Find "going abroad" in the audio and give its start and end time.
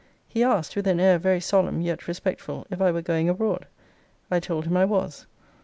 3.03-3.67